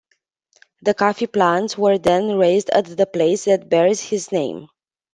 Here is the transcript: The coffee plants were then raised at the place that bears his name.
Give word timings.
The 0.81 0.95
coffee 0.95 1.27
plants 1.27 1.77
were 1.77 1.99
then 1.99 2.35
raised 2.39 2.71
at 2.71 2.85
the 2.85 3.05
place 3.05 3.45
that 3.45 3.69
bears 3.69 4.01
his 4.01 4.31
name. 4.31 4.67